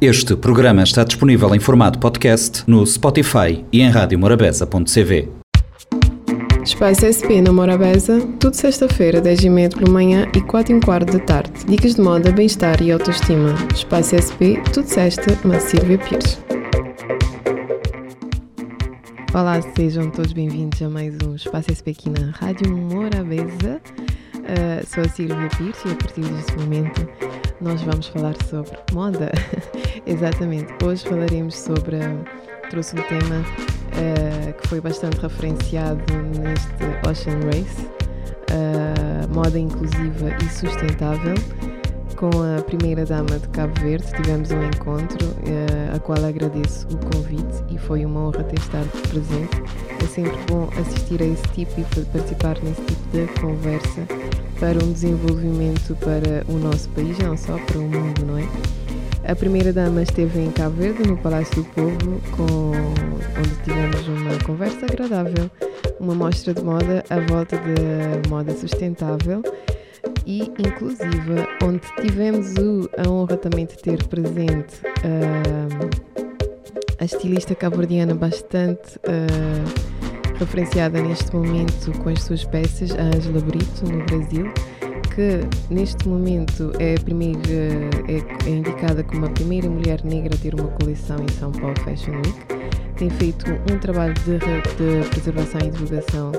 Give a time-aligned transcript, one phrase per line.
[0.00, 5.28] Este programa está disponível em formato podcast no Spotify e em radiomorabeza.cv.
[6.64, 11.66] Espaço SP na Morabeza, tudo sexta-feira, 10h30 pela manhã e 4 h quarto da tarde.
[11.66, 13.56] Dicas de moda, bem-estar e autoestima.
[13.74, 16.40] Espaço SP, tudo sexta, na Silvia Pires.
[19.34, 23.80] Olá, sejam todos bem-vindos a mais um Espaço SP aqui na Rádio Morabeza.
[24.36, 27.27] Uh, sou a Silvia Pires e a partir deste momento
[27.60, 29.32] nós vamos falar sobre moda.
[30.06, 30.72] Exatamente.
[30.84, 31.98] Hoje falaremos sobre.
[32.70, 36.02] Trouxe um tema uh, que foi bastante referenciado
[36.38, 37.86] neste Ocean Race,
[38.50, 41.34] uh, moda inclusiva e sustentável.
[42.18, 46.96] Com a primeira dama de Cabo Verde tivemos um encontro, uh, a qual agradeço o
[47.14, 49.62] convite e foi uma honra ter estado presente.
[50.02, 54.02] É sempre bom assistir a esse tipo e participar nesse tipo de conversa
[54.58, 59.30] para um desenvolvimento para o nosso país, não só para o mundo, não é?
[59.30, 62.72] A primeira dama esteve em Cabo Verde, no Palácio do Povo, com,
[63.38, 65.48] onde tivemos uma conversa agradável,
[66.00, 69.40] uma mostra de moda à volta da moda sustentável
[70.28, 75.88] e inclusiva, onde tivemos o, a honra também de ter presente uh,
[77.00, 83.86] a estilista cabo-verdiana bastante uh, referenciada neste momento com as suas peças, a Angela Brito,
[83.90, 84.52] no Brasil,
[85.14, 85.40] que
[85.72, 87.40] neste momento é, primeira,
[88.06, 91.74] é, é indicada como a primeira mulher negra a ter uma coleção em São Paulo
[91.80, 92.68] Fashion Week.
[92.98, 96.32] Tem feito um trabalho de, de preservação e divulgação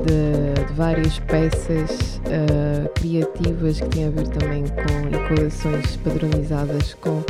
[0.00, 7.18] de, de várias peças uh, criativas que têm a ver também com coleções padronizadas com
[7.18, 7.24] uh,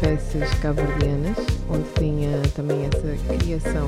[0.00, 1.38] peças cabo-verdianas,
[1.70, 3.86] onde tem uh, também essa criação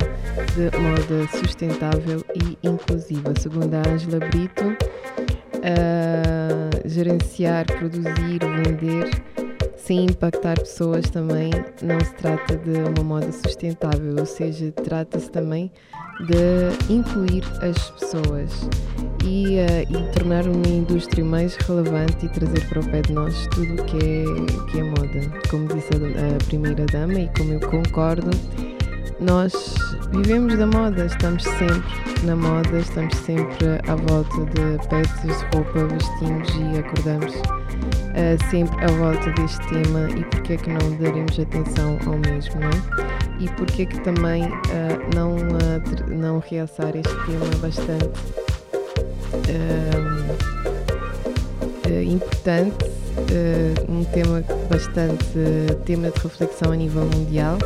[0.54, 3.32] de moda sustentável e inclusiva.
[3.38, 4.76] Segundo a Angela Brito,
[6.84, 9.33] gerenciar, produzir, vender
[9.84, 11.50] sem impactar pessoas também
[11.82, 15.70] não se trata de uma moda sustentável, ou seja, trata-se também
[16.26, 18.66] de incluir as pessoas
[19.22, 23.46] e, uh, e, tornar uma indústria mais relevante e trazer para o pé de nós
[23.48, 25.40] tudo o que é, que é moda.
[25.50, 28.30] Como disse a, a primeira dama e como eu concordo,
[29.20, 29.74] nós
[30.12, 36.48] vivemos da moda, estamos sempre na moda, estamos sempre à volta de peças roupa, vestimos
[36.54, 37.63] e acordamos
[38.14, 42.60] uh, sempre à volta deste tema e porque é que não daremos atenção ao mesmo,
[42.60, 43.14] não é?
[43.40, 44.54] e porque é que também uh,
[45.14, 48.44] não, uh, não realçar este tema bastante
[52.10, 52.84] importante,
[53.88, 55.24] um tema bastante
[55.84, 57.58] tema de reflexão a nível mundial,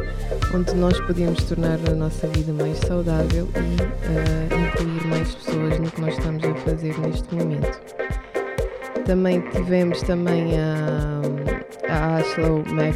[0.55, 6.01] onde nós podemos tornar a nossa vida mais saudável e incluir mais pessoas no que
[6.01, 8.18] nós estamos a fazer neste momento.
[9.09, 11.23] Também tivemos também a,
[11.89, 12.95] a Ashlow Mag,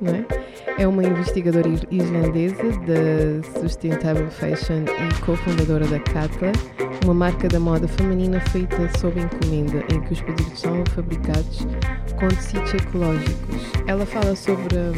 [0.00, 0.24] não é?
[0.78, 6.52] É uma investigadora islandesa da Sustainable Fashion e cofundadora da Katla,
[7.04, 11.66] uma marca da moda feminina feita sob encomenda, em que os produtos são fabricados
[12.18, 13.60] com tecidos ecológicos.
[13.86, 14.94] Ela fala sobre um,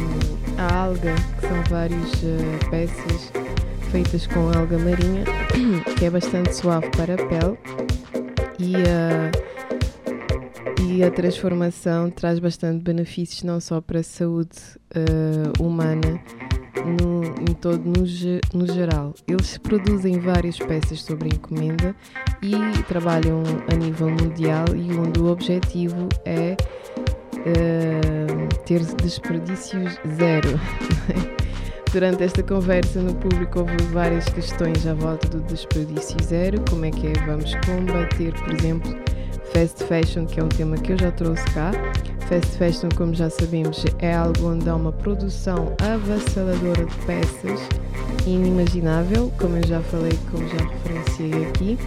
[0.57, 3.29] a alga, que são várias uh, peças
[3.91, 5.25] feitas com alga marinha,
[5.99, 7.57] que é bastante suave para a pele
[8.61, 9.51] e uh,
[10.83, 14.57] e a transformação traz bastante benefícios não só para a saúde
[14.95, 16.21] uh, humana
[16.85, 18.03] no, em todo no,
[18.65, 19.13] no, geral.
[19.27, 21.95] Eles produzem várias peças sobre encomenda
[22.41, 23.41] e trabalham
[23.71, 26.57] a nível mundial e onde o objetivo é
[27.37, 30.59] uh, ter desperdícios zero.
[31.91, 36.89] Durante esta conversa no público houve várias questões à volta do desperdício zero, como é
[36.89, 38.97] que é, vamos combater, por exemplo,
[39.51, 41.71] Fast Fashion, que é um tema que eu já trouxe cá.
[42.29, 47.59] Fast Fashion, como já sabemos, é algo onde há uma produção avassaladora de peças
[48.25, 51.77] inimaginável, como eu já falei, como já referenciei aqui.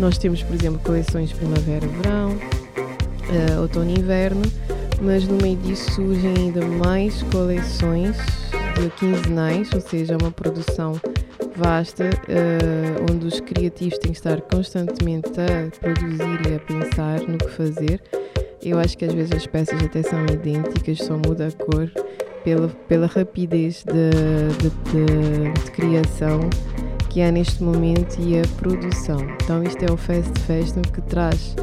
[0.00, 4.42] Nós temos, por exemplo, coleções primavera-verão, uh, outono e inverno,
[5.02, 8.16] mas no meio disso surgem ainda mais coleções
[8.96, 10.92] quinzenais, ou seja, uma produção
[11.56, 17.38] vasta, uh, onde os criativos têm que estar constantemente a produzir e a pensar no
[17.38, 18.00] que fazer.
[18.62, 21.90] Eu acho que às vezes as peças até são idênticas, só muda a cor
[22.44, 24.10] pela, pela rapidez de,
[24.58, 26.40] de, de, de criação
[27.08, 29.18] que há neste momento e a produção.
[29.42, 31.54] Então, isto é o Fast Fashion que traz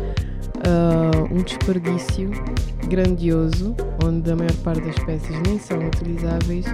[0.60, 2.30] uh, um desperdício
[2.88, 6.66] grandioso, onde a maior parte das peças nem são utilizáveis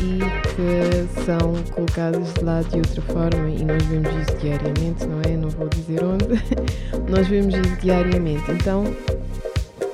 [0.00, 0.18] e
[0.54, 5.36] que são colocadas de lado de outra forma e nós vemos isso diariamente, não é?
[5.36, 6.26] Não vou dizer onde,
[7.10, 8.50] nós vemos isso diariamente.
[8.50, 8.84] Então,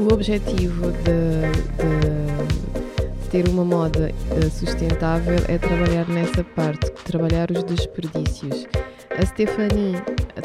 [0.00, 7.64] o objetivo de, de ter uma moda eh, sustentável é trabalhar nessa parte, trabalhar os
[7.64, 8.66] desperdícios.
[9.10, 9.96] A Stephanie,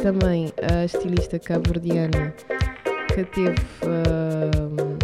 [0.01, 2.33] também a estilista cabo-verdiana,
[3.13, 4.97] que teve, uh,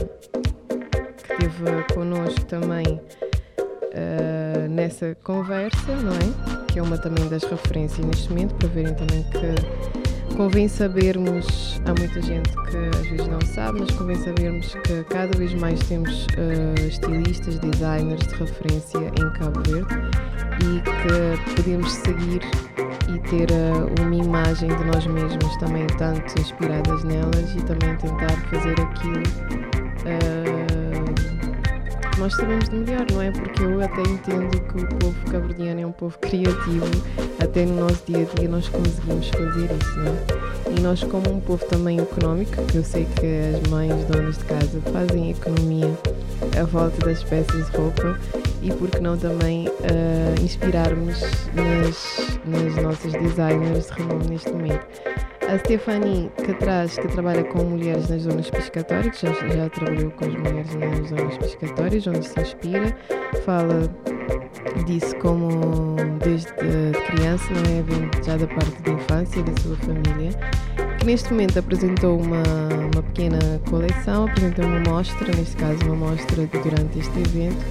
[1.17, 3.01] que teve connosco também
[3.95, 6.65] uh, nessa conversa, não é?
[6.67, 11.93] Que é uma também das referências neste momento, para verem também que convém sabermos, há
[11.97, 16.25] muita gente que às vezes não sabe, mas convém sabermos que cada vez mais temos
[16.25, 19.95] uh, estilistas, designers de referência em Cabo Verde
[20.61, 22.41] e que podemos seguir
[23.07, 28.35] e ter uh, uma imagem de nós mesmos também tanto inspiradas nelas e também tentar
[28.49, 29.23] fazer aquilo
[32.17, 33.31] nós sabemos de melhor, não é?
[33.31, 36.85] Porque eu até entendo que o povo cabo-verdiano é um povo criativo,
[37.39, 40.77] até no nosso dia a dia nós conseguimos fazer isso, não é?
[40.77, 44.45] E nós, como um povo também económico, que eu sei que as mães, donas de
[44.45, 45.97] casa, fazem economia
[46.59, 48.17] à volta das peças de roupa
[48.61, 51.21] e por que não também uh, inspirarmos
[51.53, 54.85] nas, nas nossas designers de renome neste momento.
[55.47, 60.25] A Stephanie, que traz, que trabalha com mulheres nas zonas pescatórias, já, já trabalhou com
[60.25, 62.97] as mulheres nas zonas pescatórias, onde se inspira,
[63.45, 63.87] fala
[64.87, 67.81] disso como desde criança, não é?
[67.83, 70.31] Vem já da parte da infância da sua família,
[70.99, 72.43] que neste momento apresentou uma,
[72.93, 77.65] uma pequena coleção, apresentou uma mostra, neste caso uma mostra durante este evento,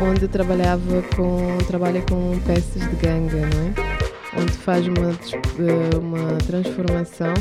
[0.00, 3.91] onde trabalhava com, trabalha com peças de ganga, não é?
[4.36, 7.34] Onde faz uma, eh, uma transformação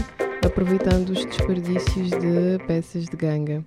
[0.46, 3.64] aproveitando os desperdícios de peças de ganga.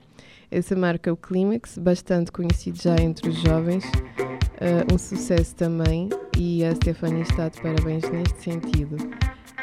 [0.51, 6.09] Essa marca é o Climax, bastante conhecido já entre os jovens, uh, um sucesso também
[6.37, 8.97] e a Stefania está de parabéns neste sentido.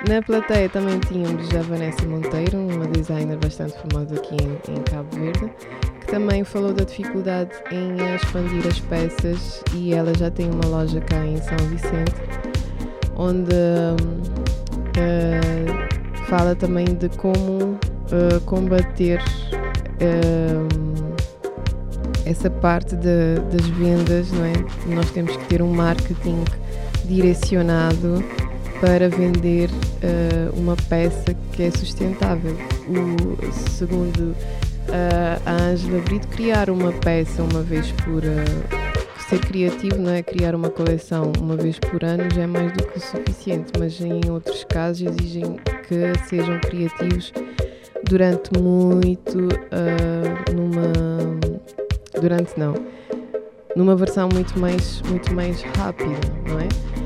[0.07, 5.15] Na plateia também tínhamos a Vanessa Monteiro, uma designer bastante famosa aqui em, em Cabo
[5.15, 5.51] Verde,
[6.07, 11.25] também falou da dificuldade em expandir as peças e ela já tem uma loja cá
[11.25, 12.15] em São Vicente,
[13.21, 15.05] onde uh,
[16.27, 19.21] fala também de como uh, combater
[20.01, 20.67] uh,
[22.25, 24.53] essa parte de, das vendas, não é?
[24.87, 26.43] Nós temos que ter um marketing
[27.05, 28.23] direcionado
[28.79, 29.69] para vender
[30.55, 32.57] uma peça que é sustentável.
[32.87, 34.35] O segundo
[34.89, 38.23] uh, a Ângela Brito criar uma peça uma vez por.
[38.23, 38.90] Uh,
[39.31, 40.21] ser criativo, não é?
[40.21, 44.29] Criar uma coleção uma vez por ano já é mais do que suficiente, mas em
[44.29, 45.57] outros casos exigem
[45.87, 47.31] que sejam criativos
[48.03, 49.37] durante muito.
[49.37, 51.39] Uh, numa.
[52.19, 52.73] Durante não.
[53.73, 56.19] Numa versão muito mais, muito mais rápida,
[56.49, 57.00] não é?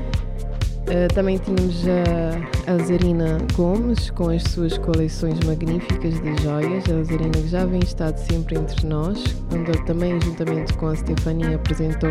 [0.86, 6.84] Uh, também tínhamos a, a Zarina Gomes com as suas coleções magníficas de joias.
[6.88, 9.22] A Zarina já vem estado sempre entre nós,
[9.52, 12.10] onde também, juntamente com a Stefania, apresentou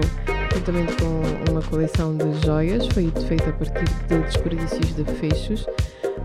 [0.54, 5.66] juntamente com uma coleção de joias, foi feita a partir de desperdícios de fechos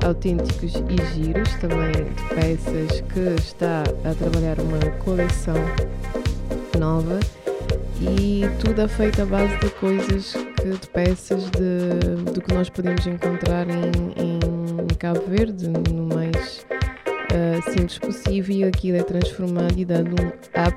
[0.04, 5.54] autênticos e giros, também de peças que está a trabalhar uma coleção
[6.78, 7.20] nova
[8.00, 13.06] e tudo é feito à base de coisas de peças de, do que nós podemos
[13.06, 16.66] encontrar em, em Cabo Verde, no mais
[17.32, 20.76] uh, simples possível, e aquilo é transformado e dado um up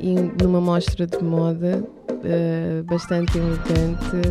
[0.00, 4.28] e numa mostra de moda uh, bastante elegante,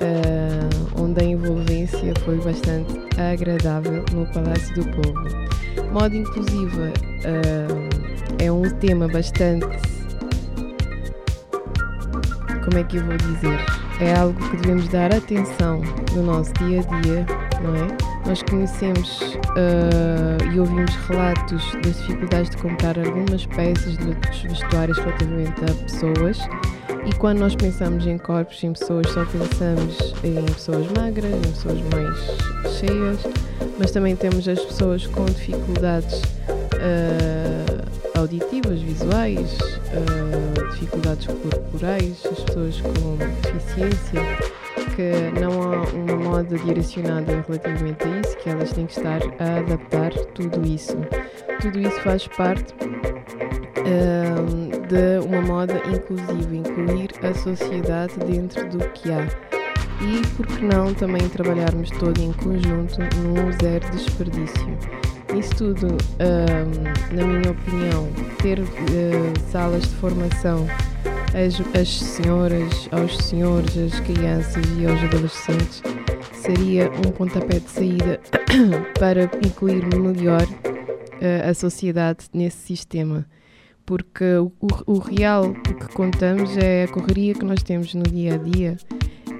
[0.00, 5.92] uh, onde a envolvência foi bastante agradável no Palácio do Povo.
[5.92, 6.92] Moda inclusiva
[8.38, 9.66] é um tema bastante
[12.64, 13.83] como é que eu vou dizer?
[14.00, 15.80] É algo que devemos dar atenção
[16.14, 17.26] no nosso dia a dia,
[17.62, 18.14] não é?
[18.26, 25.60] Nós conhecemos uh, e ouvimos relatos das dificuldades de comprar algumas peças de vestuários relativamente
[25.64, 26.38] a pessoas.
[27.06, 31.78] E quando nós pensamos em corpos, em pessoas, só pensamos em pessoas magras, em pessoas
[31.92, 33.18] mais cheias,
[33.78, 37.73] mas também temos as pessoas com dificuldades uh,
[38.16, 44.20] auditivas, visuais, uh, dificuldades corporais, as pessoas com deficiência,
[44.94, 49.58] que não há uma moda direcionada relativamente a isso, que elas têm que estar a
[49.58, 50.96] adaptar tudo isso.
[51.60, 52.74] Tudo isso faz parte
[53.84, 59.26] uh, de uma moda inclusiva, incluir a sociedade dentro do que há.
[60.00, 65.03] E por que não também trabalharmos todo em conjunto no zero desperdício?
[65.38, 68.08] Isso tudo, um, na minha opinião,
[68.40, 68.64] ter uh,
[69.50, 70.66] salas de formação
[71.34, 75.82] às, às senhoras, aos senhores, às crianças e aos adolescentes
[76.44, 78.20] seria um pontapé de saída
[79.00, 83.26] para incluir melhor uh, a sociedade nesse sistema.
[83.86, 84.52] Porque o,
[84.86, 88.76] o, real, que contamos é a correria que nós temos no dia a dia.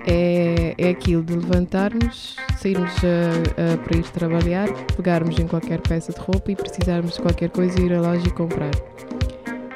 [0.06, 6.12] É, é aquilo de levantarmos, sairmos a, a, para ir trabalhar, pegarmos em qualquer peça
[6.12, 8.72] de roupa e precisarmos de qualquer coisa e ir à loja e comprar.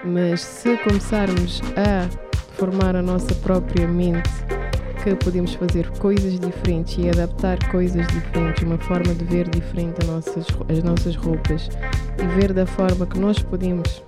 [0.04, 2.08] Mas se começarmos a
[2.56, 4.28] formar a nossa própria mente
[5.02, 10.06] que podemos fazer coisas diferentes e adaptar coisas diferentes, uma forma de ver diferente as
[10.06, 11.68] nossas, as nossas roupas
[12.20, 14.02] e ver da forma que nós podemos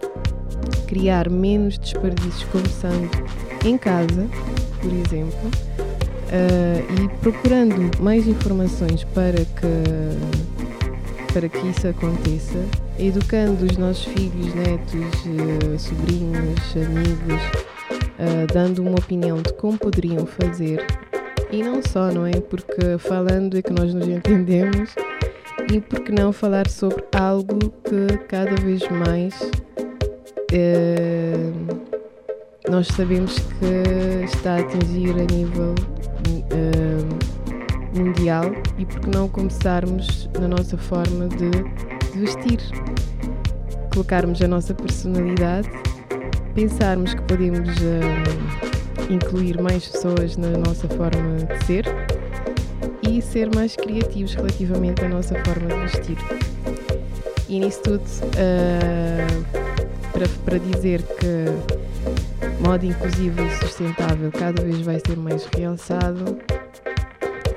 [0.86, 3.08] criar menos desperdícios começando
[3.64, 4.26] em casa,
[4.80, 5.50] por exemplo,
[6.30, 12.58] uh, e procurando mais informações para que, para que isso aconteça,
[12.98, 17.42] educando os nossos filhos, netos, uh, sobrinhos, amigos,
[18.18, 20.84] uh, dando uma opinião de como poderiam fazer.
[21.50, 22.40] E não só, não é?
[22.40, 24.94] Porque falando é que nós nos entendemos
[25.72, 29.34] e porque não falar sobre algo que cada vez mais
[32.68, 35.74] nós sabemos que está a atingir a nível
[36.38, 38.44] uh, mundial
[38.78, 41.50] e porque não começarmos na nossa forma de,
[42.12, 42.60] de vestir,
[43.92, 45.68] colocarmos a nossa personalidade,
[46.54, 51.84] pensarmos que podemos uh, incluir mais pessoas na nossa forma de ser
[53.02, 56.16] e ser mais criativos relativamente à nossa forma de vestir.
[57.48, 59.44] E nisso tudo, uh,
[60.12, 61.89] para, para dizer que
[62.60, 66.38] modo inclusivo e sustentável cada vez vai ser mais realçado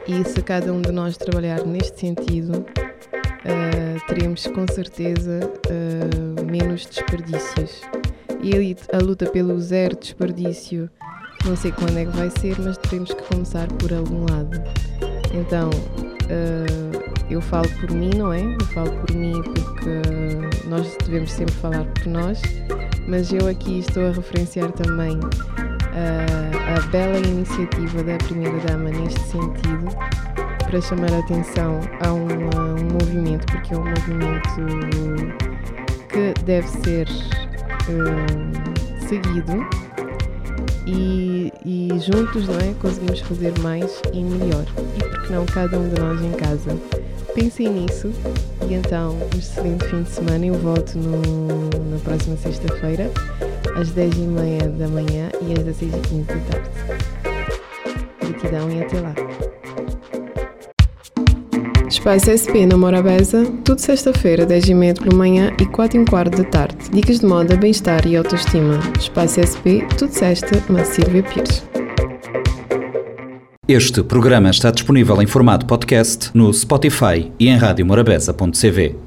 [0.05, 6.85] e se cada um de nós trabalhar neste sentido, uh, teremos com certeza uh, menos
[6.85, 7.81] desperdícios.
[8.41, 10.89] E a luta pelo zero desperdício,
[11.45, 14.61] não sei quando é que vai ser, mas teremos que começar por algum lado.
[15.33, 18.41] Então, uh, eu falo por mim, não é?
[18.41, 22.41] Eu falo por mim porque nós devemos sempre falar por nós,
[23.07, 25.19] mas eu aqui estou a referenciar também
[25.93, 29.87] a, a bela iniciativa da Primeira-Dama neste sentido,
[30.65, 34.61] para chamar a atenção a um, a um movimento, porque é um movimento
[36.09, 37.07] que deve ser
[37.89, 39.82] uh, seguido
[40.85, 44.65] e, e, juntos não é, conseguimos fazer mais e melhor.
[44.97, 46.77] E por que não cada um de nós em casa?
[47.33, 48.11] Pensem nisso
[48.69, 50.45] e então, um excelente fim de semana.
[50.45, 53.09] Eu volto no, na próxima sexta-feira,
[53.75, 56.69] às 10h30 da manhã e às 16h15 da tarde.
[58.19, 59.15] Gratidão e até lá.
[62.03, 66.75] Espaço SP na Morabeza, tudo sexta-feira, 10h30 pela manhã e 4 h quarto da tarde.
[66.91, 68.77] Dicas de moda, bem-estar e autoestima.
[68.99, 71.63] Espaço SP, tudo sexta, na Silvia Pires.
[73.65, 79.03] Este programa está disponível em formato podcast no Spotify e em radiomorabeza.cv.